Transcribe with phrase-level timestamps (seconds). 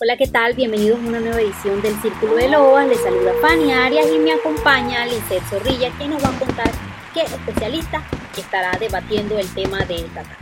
[0.00, 0.54] Hola, ¿qué tal?
[0.54, 2.86] Bienvenidos a una nueva edición del Círculo de Lobas.
[2.86, 6.70] Les saluda Fanny Arias y me acompaña Lizeth Zorrilla, quien nos va a contar
[7.12, 8.02] qué especialista
[8.36, 10.36] estará debatiendo el tema de Tata.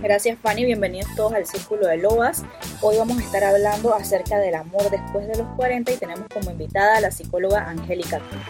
[0.00, 2.44] Gracias Fanny, bienvenidos todos al Círculo de Lobas.
[2.80, 6.50] Hoy vamos a estar hablando acerca del amor después de los 40 y tenemos como
[6.50, 8.42] invitada a la psicóloga Angélica Cruz.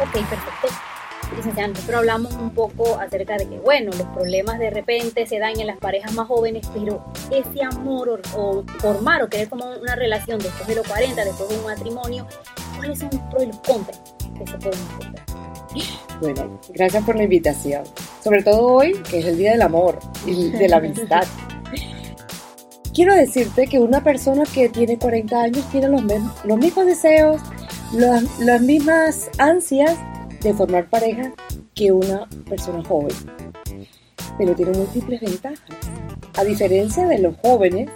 [0.00, 0.93] Ok, perfecto.
[1.36, 5.58] Licenciada, nosotros hablamos un poco acerca de que, bueno, los problemas de repente se dan
[5.58, 10.38] en las parejas más jóvenes, pero ese amor o, formar o querer como una relación
[10.38, 12.26] después de los 40, después de un matrimonio,
[12.76, 14.00] ¿cuáles son los pros y los contras
[14.38, 15.26] que se pueden encontrar?
[16.20, 17.82] Bueno, gracias por la invitación.
[18.22, 21.24] Sobre todo hoy, que es el Día del Amor y de la amistad.
[22.94, 26.02] Quiero decirte que una persona que tiene 40 años tiene los,
[26.44, 27.40] los mismos deseos,
[27.92, 29.96] las mismas ansias
[30.44, 31.32] de formar pareja
[31.74, 33.16] que una persona joven.
[34.38, 35.60] Pero tiene múltiples ventajas.
[36.36, 37.90] A diferencia de los jóvenes,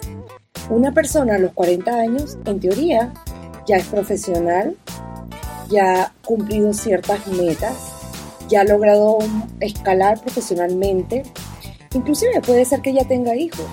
[0.70, 3.12] una persona a los 40 años, en teoría,
[3.66, 4.76] ya es profesional,
[5.68, 7.76] ya ha cumplido ciertas metas,
[8.48, 9.18] ya ha logrado
[9.60, 11.24] escalar profesionalmente,
[11.92, 13.66] inclusive puede ser que ya tenga hijos.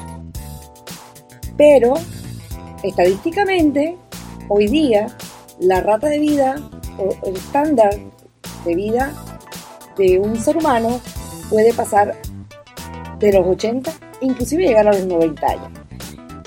[1.58, 1.94] Pero,
[2.84, 3.98] estadísticamente,
[4.50, 5.08] hoy día,
[5.60, 6.56] la rata de vida
[6.98, 7.98] o el estándar
[8.66, 9.14] de vida
[9.98, 11.00] de un ser humano
[11.50, 12.16] puede pasar
[13.20, 13.92] de los 80,
[14.22, 15.80] inclusive llegar a los 90 años.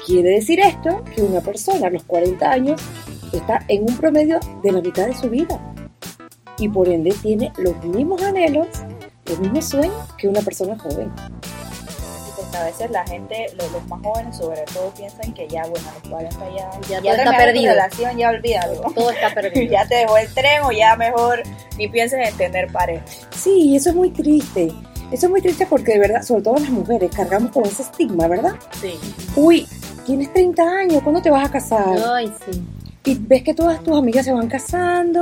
[0.04, 2.80] Quiere decir esto que una persona a los 40 años
[3.32, 5.58] está en un promedio de la mitad de su vida
[6.58, 8.66] y por ende tiene los mismos anhelos,
[9.26, 11.12] los mismos sueños que una persona joven
[12.54, 16.38] a veces la gente, los, más jóvenes sobre todo, piensan que ya, bueno, los 40
[16.56, 17.72] ya, ya, ya está perdido.
[17.72, 18.80] relación, ya olvídalo.
[18.94, 19.66] Todo está perdido.
[19.70, 21.42] ya te dejó el tren o ya mejor
[21.76, 23.04] ni pienses en tener pareja.
[23.30, 24.72] Sí, eso es muy triste.
[25.10, 28.28] Eso es muy triste porque de verdad, sobre todo las mujeres, cargamos con ese estigma,
[28.28, 28.54] ¿verdad?
[28.80, 28.98] Sí.
[29.36, 29.66] Uy,
[30.04, 31.98] tienes 30 años, ¿cuándo te vas a casar?
[32.12, 32.62] Ay, sí.
[33.04, 35.20] Y ves que todas tus amigas se van casando,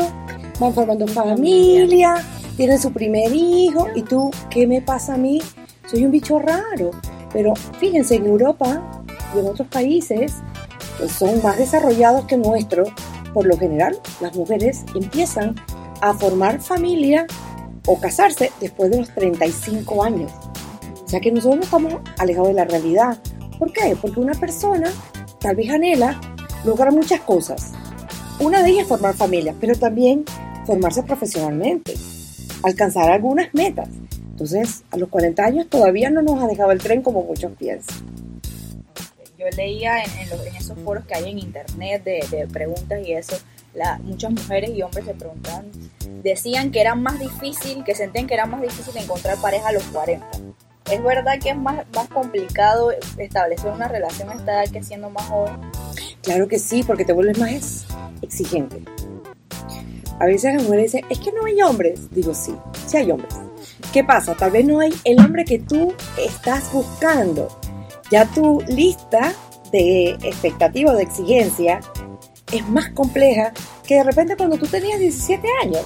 [0.59, 2.17] van formando familia,
[2.57, 5.41] tienen su primer hijo, y tú, ¿qué me pasa a mí?
[5.89, 6.91] Soy un bicho raro.
[7.37, 9.03] Pero fíjense, en Europa
[9.35, 10.33] y en otros países
[10.97, 12.85] pues son más desarrollados que nuestro,
[13.35, 15.55] por lo general las mujeres empiezan
[16.01, 17.27] a formar familia
[17.87, 20.33] o casarse después de los 35 años.
[21.05, 23.19] O sea que nosotros no estamos alejados de la realidad.
[23.59, 23.95] ¿Por qué?
[24.01, 24.91] Porque una persona
[25.39, 26.19] tal vez anhela
[26.65, 27.73] lograr muchas cosas.
[28.41, 30.25] Una de ellas es formar familia, pero también
[30.65, 31.95] formarse profesionalmente,
[32.63, 33.91] alcanzar algunas metas.
[34.37, 37.97] Entonces, a los 40 años todavía no nos ha dejado el tren como muchos piensan.
[39.39, 40.11] Yo leía en,
[40.55, 43.35] esos foros que hay en internet de, preguntas y eso,
[44.03, 45.71] muchas mujeres y hombres se preguntaban,
[46.23, 49.85] decían que era más difícil, que sentían que era más difícil encontrar pareja a los
[49.85, 50.27] 40.
[50.93, 55.09] ¿Es verdad que es más, más complicado establecer una relación a esta edad que siendo
[55.09, 55.55] más joven?
[56.21, 57.87] Claro que sí, porque te vuelves más
[58.21, 58.83] exigente.
[60.21, 62.11] A veces las mujeres dicen, es que no hay hombres.
[62.11, 62.55] Digo, sí,
[62.87, 63.46] sí hay hombres
[63.97, 64.35] ¿Qué pasa?
[64.35, 67.49] Tal vez no hay el hombre que tú estás buscando.
[68.11, 69.33] Ya tu lista
[69.73, 71.81] de expectativas, de exigencia,
[72.53, 73.55] es más compleja
[73.87, 75.81] que de repente cuando tú tenías 17 años.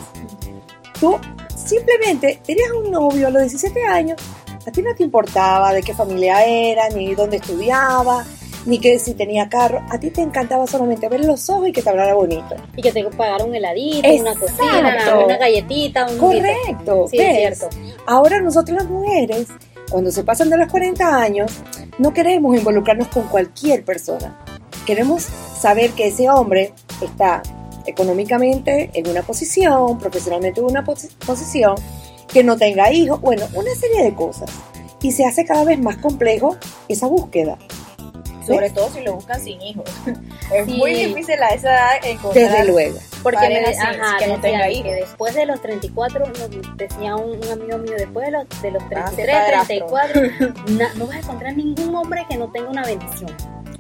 [0.99, 1.21] Tú
[1.55, 4.21] simplemente tenías un novio a los 17 años,
[4.67, 8.27] a ti no te importaba de qué familia era, ni dónde estudiaba,
[8.67, 11.83] ni que si tenía carro, a ti te encantaba solamente ver los ojos y que
[11.83, 12.57] te hablara bonito.
[12.77, 17.77] Y que te pagara un heladito, una cocina, una galletita, un Correcto, sí, es cierto.
[18.07, 19.49] Ahora nosotros las mujeres,
[19.91, 21.53] cuando se pasan de los 40 años,
[21.99, 24.39] no queremos involucrarnos con cualquier persona.
[24.87, 25.23] Queremos
[25.59, 27.43] saber que ese hombre está
[27.87, 31.75] económicamente en una posición, profesionalmente en una posición,
[32.33, 34.51] que no tenga hijos, bueno, una serie de cosas.
[35.03, 36.57] Y se hace cada vez más complejo
[36.89, 37.59] esa búsqueda
[38.55, 39.89] sobre todo si lo buscan sin hijos.
[40.55, 42.51] es muy difícil a esa edad encontrar.
[42.51, 42.99] Desde luego.
[43.23, 44.85] Porque me ajá, que no tenga hijos.
[44.85, 46.25] Que después de los 34,
[46.77, 50.23] decía un, amigo mío, después de los, de los 33, ah, 34,
[50.97, 53.31] no vas a encontrar ningún hombre que no tenga una bendición.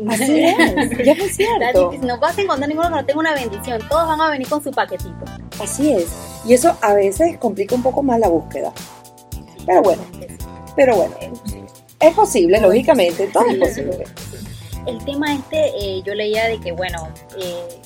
[0.08, 1.92] Así es, ya es cierto.
[2.02, 3.80] No vas a encontrar ninguno que no tenga una bendición.
[3.88, 5.24] Todos van a venir con su paquetito.
[5.60, 6.08] Así es.
[6.46, 8.72] Y eso a veces complica un poco más la búsqueda.
[9.66, 10.02] Pero bueno,
[10.74, 11.14] pero bueno,
[12.00, 14.04] es posible, lógicamente, todo es posible
[14.86, 17.80] el tema este, eh, yo leía de que, bueno, eh,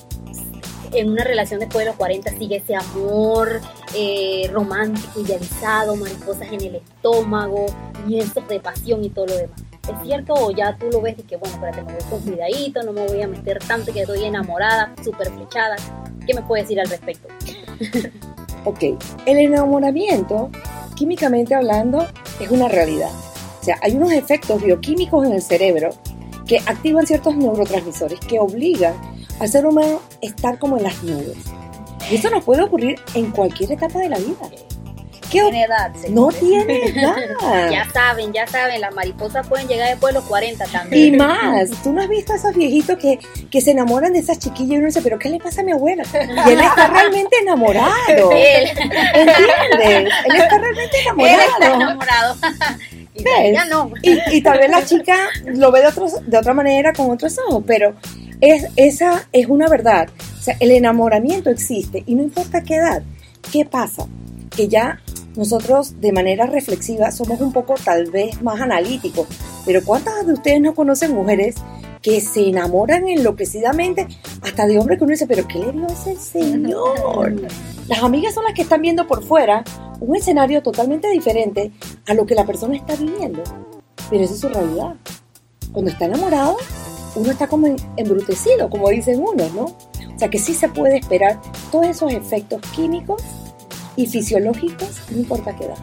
[0.93, 3.61] en una relación después de los 40 sigue ese amor
[3.95, 7.67] eh, romántico, idealizado, mariposas en el estómago,
[8.07, 9.61] lienzos de pasión y todo lo demás.
[9.83, 12.83] ¿Es cierto o ya tú lo ves y que, bueno, espérate, me voy con cuidadito,
[12.83, 15.77] no me voy a meter tanto que estoy enamorada, súper flechada?
[16.27, 17.29] ¿Qué me puedes decir al respecto?
[18.65, 18.83] ok,
[19.27, 20.51] el enamoramiento,
[20.95, 22.07] químicamente hablando,
[22.41, 23.11] es una realidad.
[23.61, 25.91] O sea, hay unos efectos bioquímicos en el cerebro
[26.47, 28.95] que activan ciertos neurotransmisores que obligan
[29.41, 31.37] al ser humano a estar como en las nubes.
[32.11, 34.49] Y eso nos puede ocurrir en cualquier etapa de la vida.
[35.31, 37.17] ¿Qué Tiene edad, no tiene edad.
[37.73, 41.17] Ya saben, ya saben, las mariposas pueden llegar después de los 40 Y también.
[41.17, 43.19] más, tú no has visto a esos viejitos que,
[43.51, 45.73] que se enamoran de esas chiquillas y uno dice, pero ¿qué le pasa a mi
[45.73, 46.05] abuela?
[46.13, 47.91] Y él está realmente enamorado.
[48.33, 50.13] Él, ¿Entiendes?
[50.27, 52.37] Él está realmente él está enamorado.
[53.15, 53.53] Y ¿Ves?
[53.53, 53.91] ya no.
[54.03, 55.17] Y, y tal vez la chica
[55.47, 57.95] lo ve de, otros, de otra manera, con otros ojos, pero
[58.41, 60.09] es, esa es una verdad.
[60.39, 63.03] O sea, el enamoramiento existe y no importa qué edad.
[63.53, 64.07] ¿Qué pasa?
[64.55, 65.01] Que ya
[65.37, 69.27] nosotros de manera reflexiva somos un poco tal vez más analíticos,
[69.67, 71.57] pero ¿cuántas de ustedes no conocen mujeres
[72.05, 74.07] que se enamoran enloquecidamente
[74.43, 77.35] hasta de hombres que uno dice, pero ¿qué le dio ese señor?
[77.89, 79.65] Las amigas son las que están viendo por fuera
[80.05, 81.73] un escenario totalmente diferente
[82.07, 83.43] a lo que la persona está viviendo.
[84.11, 84.95] Pero esa es su realidad.
[85.73, 86.57] Cuando está enamorado,
[87.17, 89.65] uno está como embrutecido, como dicen unos, ¿no?
[89.65, 91.41] O sea que sí se puede esperar
[91.73, 93.23] todos esos efectos químicos
[93.97, 95.79] y fisiológicos, no importa qué edad.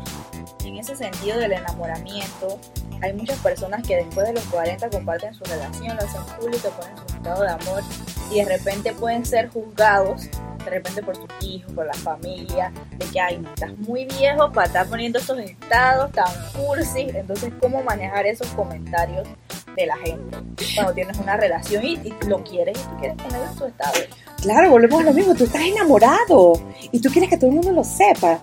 [0.63, 2.59] En ese sentido del enamoramiento,
[3.01, 6.97] hay muchas personas que después de los 40 comparten su relación, lo hacen público, ponen
[6.97, 7.83] su estado de amor
[8.31, 10.29] y de repente pueden ser juzgados,
[10.63, 14.67] de repente por sus hijos, por la familia, de que, ay, estás muy viejo para
[14.67, 17.13] estar poniendo esos estados tan cursis.
[17.13, 19.27] Entonces, ¿cómo manejar esos comentarios
[19.75, 20.37] de la gente
[20.75, 21.97] cuando tienes una relación y,
[22.27, 23.93] lo quieres y tú quieres poner en tu estado?
[24.41, 26.53] Claro, volvemos a lo mismo, tú estás enamorado
[26.91, 28.39] y tú quieres que todo el mundo lo sepa.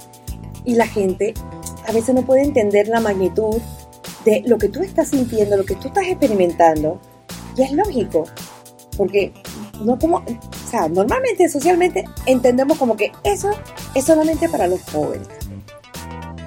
[0.64, 1.34] Y la gente
[1.86, 3.56] a veces no puede entender la magnitud
[4.24, 7.00] de lo que tú estás sintiendo, lo que tú estás experimentando.
[7.56, 8.24] Y es lógico,
[8.96, 9.32] porque
[9.80, 13.50] no como, o sea, normalmente socialmente entendemos como que eso
[13.94, 15.28] es solamente para los jóvenes.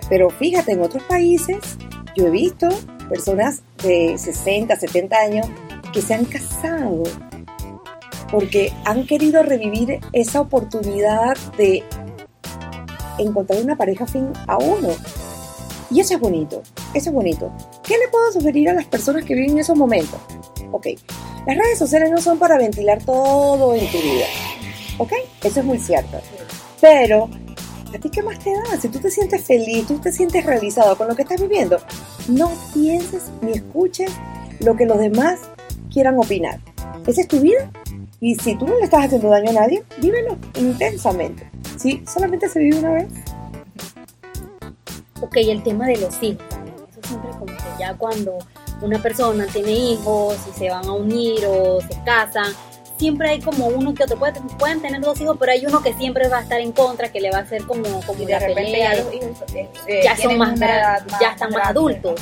[0.10, 1.78] Pero fíjate, en otros países
[2.16, 2.68] yo he visto
[3.08, 5.48] personas de 60, 70 años
[5.94, 7.04] que se han casado
[8.32, 11.84] porque han querido revivir esa oportunidad de
[13.18, 14.90] encontrar una pareja fin a uno.
[15.90, 16.64] Y eso es bonito,
[16.94, 17.52] eso es bonito.
[17.84, 20.20] ¿Qué le puedo sugerir a las personas que viven en esos momentos?
[20.72, 20.88] Ok,
[21.46, 24.26] las redes sociales no son para ventilar todo en tu vida.
[24.98, 26.20] Ok, eso es muy cierto.
[26.80, 27.30] Pero,
[27.94, 28.80] ¿a ti qué más te da?
[28.80, 31.80] Si tú te sientes feliz, tú te sientes realizado con lo que estás viviendo,
[32.28, 34.12] no pienses ni escuches
[34.60, 35.40] lo que los demás
[35.92, 36.60] quieran opinar.
[37.08, 37.72] Esa es tu vida
[38.20, 41.50] y si tú no le estás haciendo daño a nadie, vívelo intensamente.
[41.78, 43.08] Sí, solamente se vive una vez.
[45.22, 46.46] Ok, el tema de los hijos.
[46.92, 48.38] Eso siempre como que ya cuando
[48.82, 52.52] una persona tiene hijos y se van a unir o se casan,
[52.98, 54.18] siempre hay como uno que otro.
[54.18, 57.12] Puede- pueden tener dos hijos, pero hay uno que siempre va a estar en contra,
[57.12, 58.96] que le va a hacer como, como Y de una repente pelea.
[58.96, 62.20] ya los hijos eh, eh, ya son más, ya están más adultos.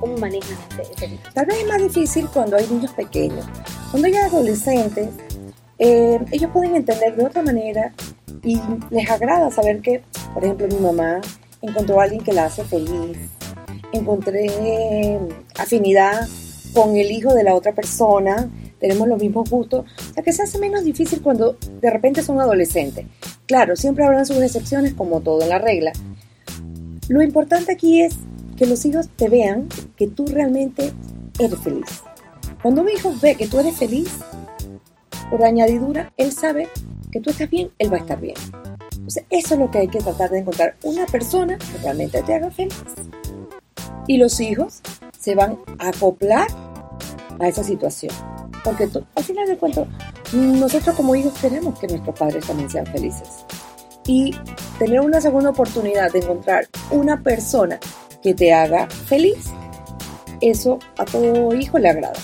[0.00, 1.28] ¿Cómo manejan ese, ese tipo?
[1.34, 3.44] Tal vez es más difícil cuando hay niños pequeños.
[3.90, 5.08] Cuando hay adolescentes,
[5.80, 7.92] eh, ellos pueden entender de otra manera
[8.44, 8.60] y
[8.90, 10.02] les agrada saber que,
[10.34, 11.20] por ejemplo, mi mamá
[11.62, 13.18] encontró a alguien que la hace feliz.
[13.92, 15.18] Encontré eh,
[15.58, 16.28] afinidad
[16.74, 18.50] con el hijo de la otra persona.
[18.78, 19.84] Tenemos los mismos gustos.
[20.10, 23.06] O sea, que se hace menos difícil cuando de repente son adolescentes.
[23.46, 25.92] Claro, siempre habrán sus excepciones como todo en la regla.
[27.08, 28.14] Lo importante aquí es
[28.56, 30.92] que los hijos te vean que tú realmente
[31.38, 32.02] eres feliz.
[32.62, 34.10] Cuando un hijo ve que tú eres feliz,
[35.30, 36.68] por añadidura, él sabe
[37.12, 38.34] que tú estás bien, él va a estar bien.
[38.92, 40.76] Entonces, eso es lo que hay que tratar de encontrar.
[40.82, 42.74] Una persona que realmente te haga feliz.
[44.08, 44.80] Y los hijos
[45.16, 46.48] se van a acoplar
[47.38, 48.12] a esa situación.
[48.64, 49.86] Porque al final de cuentas,
[50.32, 53.44] nosotros como hijos queremos que nuestros padres también sean felices.
[54.06, 54.34] Y
[54.78, 57.78] tener una segunda oportunidad de encontrar una persona
[58.22, 59.52] que te haga feliz,
[60.40, 62.18] eso a todo hijo le agrada.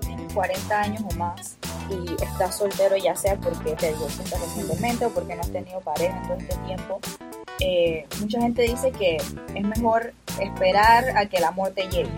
[0.00, 1.56] tienes 40 años o más
[1.90, 6.16] y estás soltero ya sea porque te divorciaste recientemente o porque no has tenido pareja
[6.16, 7.00] en todo este tiempo,
[7.60, 12.10] eh, mucha gente dice que es mejor esperar a que el amor te llegue.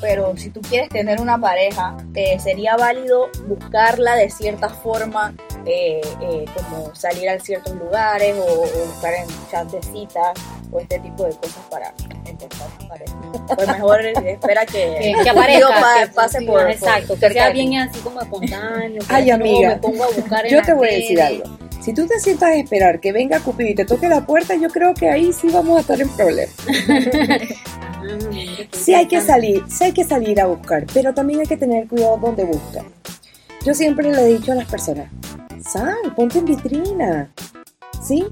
[0.00, 5.32] Pero si tú quieres tener una pareja, eh, sería válido buscarla de cierta forma,
[5.64, 10.32] eh, eh, como salir a ciertos lugares o, o buscar en chat de citas
[10.72, 11.94] o este tipo de cosas para
[12.26, 13.14] encontrar una pareja.
[13.56, 17.30] O mejor espera que, Que, que aparezca, pa- que- pase sí, por, exacto, por que
[17.32, 19.02] sea bien así como espontáneo.
[19.08, 21.42] Ay, amiga, me pongo a buscar en Yo te voy a decir redes.
[21.44, 21.61] algo.
[21.82, 24.68] Si tú te sientas a esperar que venga Cupido y te toque la puerta, yo
[24.68, 26.54] creo que ahí sí vamos a estar en problemas.
[28.72, 31.86] Sí hay que salir, sí hay que salir a buscar, pero también hay que tener
[31.86, 32.84] cuidado donde buscan.
[33.64, 35.08] Yo siempre le he dicho a las personas,
[35.64, 37.32] sal, ponte en vitrina,
[38.04, 38.26] ¿sí?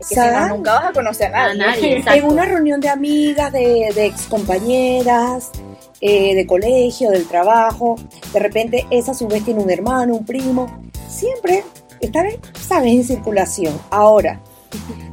[0.00, 1.58] Es que si no, nunca vas a conocer a A nadie.
[1.58, 2.26] nadie, en exacto.
[2.26, 5.52] una reunión de amigas, de, de excompañeras,
[6.00, 7.94] eh, de colegio, del trabajo,
[8.32, 11.62] de repente esa a su vez tiene un hermano, un primo, siempre
[12.06, 12.26] estar,
[12.60, 13.78] sabes, en circulación.
[13.90, 14.40] Ahora,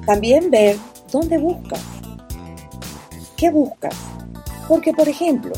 [0.05, 0.77] también ver
[1.11, 1.79] dónde buscas,
[3.37, 3.95] qué buscas,
[4.67, 5.53] porque por ejemplo,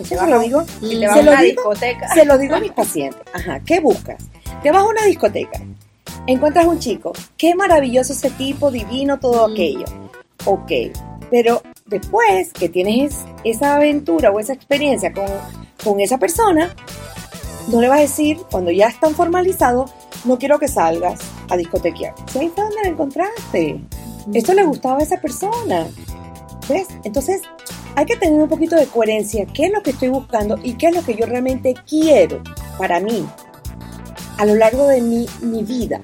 [0.00, 2.14] eso se lo digo, a lo una digo discoteca.
[2.14, 3.20] se lo digo a mis pacientes.
[3.32, 4.24] Ajá, ¿qué buscas?
[4.62, 5.60] Te vas a una discoteca,
[6.26, 9.52] encuentras un chico, qué maravilloso ese tipo, divino, todo Mm.
[9.52, 9.84] aquello.
[10.44, 10.70] Ok,
[11.30, 15.26] pero después que tienes esa aventura o esa experiencia con,
[15.82, 16.74] con esa persona,
[17.68, 19.92] no le vas a decir, cuando ya están formalizados,
[20.24, 22.14] no quiero que salgas a discotequear.
[22.30, 23.80] Si ahí está donde la encontraste.
[24.32, 25.86] Esto le gustaba a esa persona.
[26.68, 26.86] ¿Ves?
[27.04, 27.42] Entonces,
[27.96, 29.46] hay que tener un poquito de coherencia.
[29.46, 32.42] ¿Qué es lo que estoy buscando y qué es lo que yo realmente quiero
[32.78, 33.26] para mí
[34.38, 36.02] a lo largo de mi, mi vida?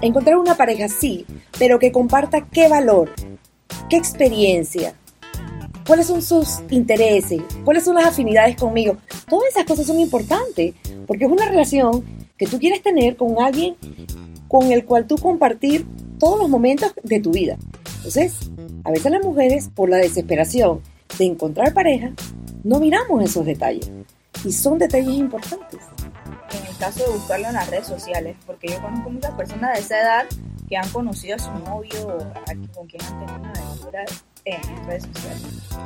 [0.00, 1.26] Encontrar una pareja, sí,
[1.58, 3.10] pero que comparta qué valor,
[3.88, 4.94] qué experiencia,
[5.86, 8.96] cuáles son sus intereses, cuáles son las afinidades conmigo.
[9.28, 10.74] Todas esas cosas son importantes
[11.06, 12.04] porque es una relación
[12.38, 13.76] que tú quieres tener con alguien
[14.48, 15.86] con el cual tú compartir
[16.18, 17.56] todos los momentos de tu vida.
[17.96, 18.50] Entonces,
[18.84, 20.80] a veces las mujeres, por la desesperación
[21.18, 22.12] de encontrar pareja,
[22.62, 23.90] no miramos esos detalles.
[24.44, 25.80] Y son detalles importantes.
[26.52, 29.80] en el caso de buscarlo en las redes sociales, porque yo conozco muchas personas de
[29.80, 30.26] esa edad
[30.68, 34.04] que han conocido a su novio o a con quien han tenido una aventura
[34.44, 35.42] en redes sociales.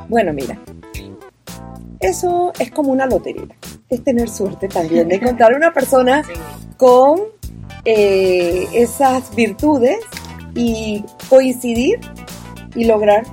[0.09, 0.59] Bueno, mira,
[1.99, 3.47] eso es como una lotería.
[3.91, 6.31] Es tener suerte también de encontrar una persona Sí.
[6.77, 7.19] con
[7.83, 9.97] eh, esas virtudes
[10.55, 11.99] y coincidir
[12.75, 13.23] y lograr,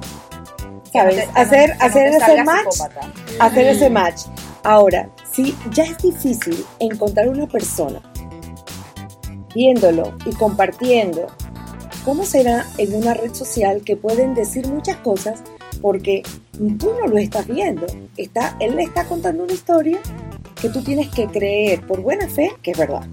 [0.91, 1.15] Que no ¿sabes?
[1.17, 3.13] te- que no- hacer que no hacer ese match, psicópata.
[3.41, 4.23] hacer ese match.
[4.65, 8.01] Ahora, si ya es difícil encontrar una persona
[9.55, 11.27] viéndolo y compartiendo,
[12.05, 15.41] ¿cómo será en una red social que pueden decir muchas cosas
[15.83, 16.23] porque
[16.79, 17.87] tú no lo estás viendo?
[18.17, 19.99] Está, él le está contando una historia
[20.61, 23.07] que tú tienes que creer por buena fe que es verdad.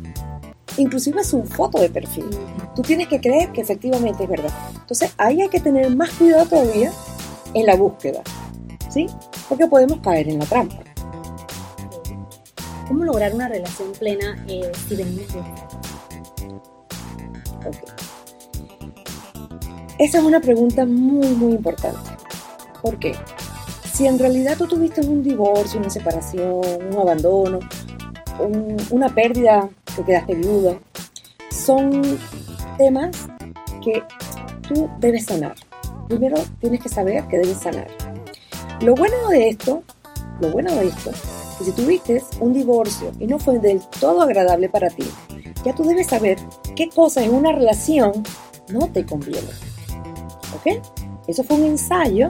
[0.77, 2.29] Inclusive es un foto de perfil.
[2.75, 4.51] Tú tienes que creer que efectivamente es verdad.
[4.73, 6.91] Entonces ahí hay que tener más cuidado todavía
[7.53, 8.21] en la búsqueda,
[8.89, 9.07] ¿sí?
[9.47, 10.77] Porque podemos caer en la trampa.
[12.87, 15.39] ¿Cómo lograr una relación plena eh, si venimos de
[17.67, 17.77] Ok.
[19.97, 22.11] Esa es una pregunta muy, muy importante.
[22.81, 23.15] ¿Por qué?
[23.95, 26.61] Si en realidad tú tuviste un divorcio, una separación,
[26.91, 27.59] un abandono,
[28.39, 30.77] un- una pérdida, que quedaste viuda,
[31.49, 32.01] son
[32.77, 33.11] temas
[33.81, 34.03] que
[34.67, 35.55] tú debes sanar.
[36.09, 37.87] Primero tienes que saber que debes sanar.
[38.81, 39.81] Lo bueno de esto,
[40.41, 41.11] lo bueno de esto,
[41.57, 45.05] que si tuviste un divorcio y no fue del todo agradable para ti,
[45.63, 46.37] ya tú debes saber
[46.75, 48.11] qué cosas en una relación
[48.67, 49.55] no te convienen.
[50.53, 50.81] ¿Ok?
[51.27, 52.29] Eso fue un ensayo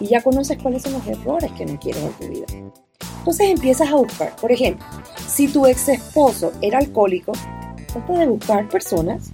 [0.00, 2.46] y ya conoces cuáles son los errores que no quieres en tu vida.
[3.18, 4.36] Entonces empiezas a buscar.
[4.36, 4.84] Por ejemplo,
[5.26, 7.32] si tu ex esposo era alcohólico,
[7.86, 9.30] trata de buscar personas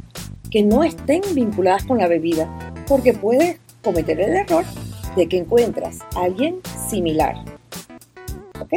[0.50, 2.48] que no estén vinculadas con la bebida,
[2.86, 4.64] porque puedes cometer el error
[5.16, 7.36] de que encuentras a alguien similar.
[8.60, 8.74] ¿Ok?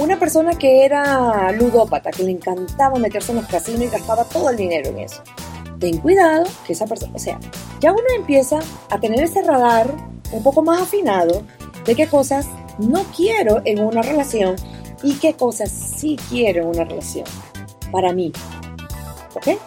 [0.00, 4.50] Una persona que era ludópata, que le encantaba meterse en los casinos y gastaba todo
[4.50, 5.22] el dinero en eso.
[5.80, 7.38] Ten cuidado que esa persona, o sea,
[7.80, 8.58] ya uno empieza
[8.90, 9.92] a tener ese radar
[10.32, 11.42] un poco más afinado
[11.84, 12.46] de qué cosas
[12.78, 14.56] no quiero en una relación
[15.02, 17.24] y qué cosas sí quiero en una relación.
[17.90, 18.32] Para mí.
[19.34, 19.58] ¿Ok?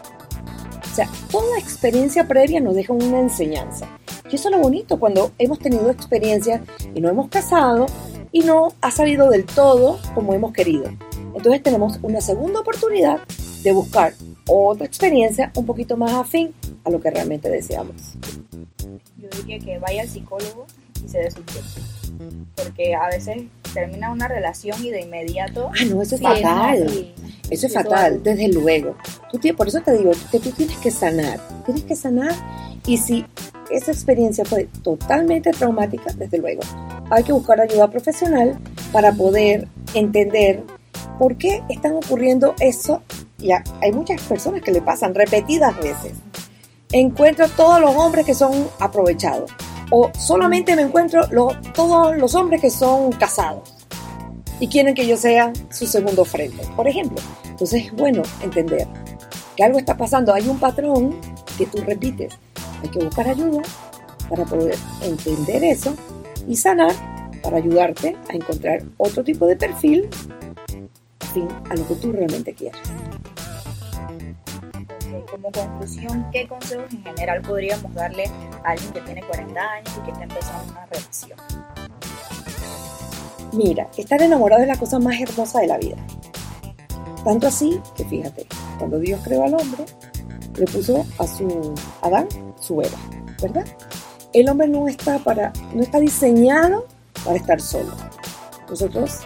[0.92, 3.88] O sea, toda experiencia previa nos deja una enseñanza.
[4.30, 6.62] Y eso es lo bonito cuando hemos tenido experiencias
[6.94, 7.86] y nos hemos casado
[8.32, 10.86] y no ha salido del todo como hemos querido.
[11.34, 13.20] Entonces tenemos una segunda oportunidad
[13.64, 14.14] de buscar
[14.48, 16.54] otra experiencia un poquito más afín
[16.84, 18.16] a lo que realmente deseamos.
[19.60, 20.66] Que vaya al psicólogo
[21.04, 21.70] y se dé su tiempo.
[22.56, 23.44] Porque a veces
[23.74, 26.90] termina una relación y de inmediato Ah, no, eso es fatal.
[26.90, 27.14] sí.
[27.50, 28.96] Eso es fatal, desde luego.
[29.30, 31.38] Tú por eso te digo que tú tienes que sanar.
[31.66, 32.34] Tienes que sanar
[32.86, 33.26] y si
[33.70, 36.62] esa experiencia fue totalmente traumática, desde luego,
[37.10, 38.58] hay que buscar ayuda profesional
[38.92, 40.64] para poder entender
[41.20, 43.02] por qué están ocurriendo eso.
[43.38, 46.14] Ya hay muchas personas que le pasan repetidas veces.
[46.94, 49.52] Encuentro todos los hombres que son aprovechados
[49.92, 53.74] o solamente me encuentro lo- todos los hombres que son casados
[54.60, 57.18] y quieren que yo sea su segundo frente, por ejemplo.
[57.46, 58.88] Entonces es bueno entender
[59.56, 61.16] que algo está pasando, hay un patrón
[61.58, 62.34] que tú repites.
[62.84, 63.62] Hay que buscar ayuda
[64.30, 65.94] para poder entender eso
[66.48, 66.94] y sanar
[67.44, 70.10] para ayudarte a encontrar otro tipo de perfil
[71.70, 72.80] a lo que tú realmente quieres.
[75.14, 78.26] Ok, Como conclusión, ¿qué consejos en general podríamos darle
[78.64, 81.40] a alguien que tiene 40 años y que está empezando una relación?
[83.54, 85.98] Mira, estar enamorado es la cosa más hermosa de la vida.
[87.26, 89.86] Tanto así que fíjate, cuando Dios creó al hombre,
[90.56, 92.28] le puso a su Adán
[92.60, 92.98] su Eva,
[93.42, 93.66] ¿verdad?
[94.34, 96.88] El hombre no está para, no está diseñado
[97.26, 97.92] para estar solo.
[98.70, 99.20] Nosotros,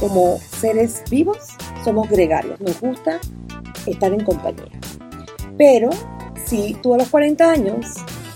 [0.00, 1.38] como seres vivos,
[1.84, 3.20] somos gregarios, nos gusta
[3.86, 4.80] estar en compañía.
[5.58, 5.90] Pero
[6.44, 7.86] si tú a los 40 años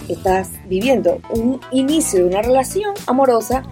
[0.08, 3.62] estás viviendo un inicio de una relación amorosa,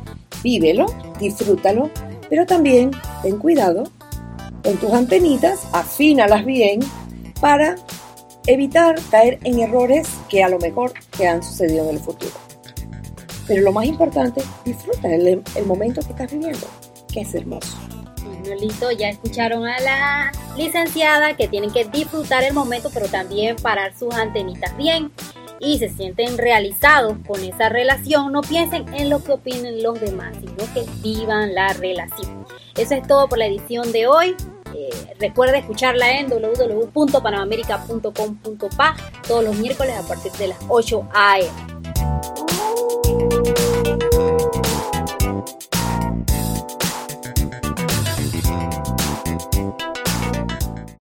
[0.42, 0.86] vívelo,
[1.18, 1.90] disfrútalo,
[2.28, 2.90] pero también
[3.22, 3.84] ten cuidado
[4.62, 6.80] con tus antenitas, afínalas bien
[7.40, 7.76] para
[8.46, 12.32] evitar caer en errores que a lo mejor te han sucedido en el futuro.
[13.46, 16.66] Pero lo más importante, disfruta el, el momento que estás viviendo,
[17.12, 17.76] que es hermoso.
[18.58, 23.96] Listo, ya escucharon a la licenciada que tienen que disfrutar el momento, pero también parar
[23.96, 25.10] sus antenitas bien
[25.60, 30.36] y se sienten realizados con esa relación, no piensen en lo que opinen los demás,
[30.40, 32.46] sino que vivan la relación.
[32.76, 34.36] Eso es todo por la edición de hoy.
[34.74, 38.96] Eh, recuerda escucharla en www.panamamerica.com.pa
[39.26, 41.48] todos los miércoles a partir de las 8 a.m.